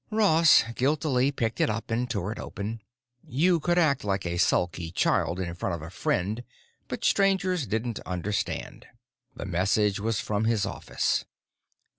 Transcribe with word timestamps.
Ross 0.09 0.63
guiltily 0.73 1.31
picked 1.31 1.61
it 1.61 1.69
up 1.69 1.91
and 1.91 2.09
tore 2.09 2.31
it 2.31 2.39
open. 2.39 2.81
You 3.23 3.59
could 3.59 3.77
act 3.77 4.03
like 4.03 4.25
a 4.25 4.37
sulky 4.39 4.89
child 4.89 5.39
in 5.39 5.53
front 5.53 5.75
of 5.75 5.83
a 5.83 5.91
friend, 5.91 6.43
but 6.87 7.05
strangers 7.05 7.67
didn't 7.67 7.99
understand. 7.99 8.87
The 9.35 9.45
message 9.45 9.99
was 9.99 10.19
from 10.19 10.45
his 10.45 10.65
office. 10.65 11.25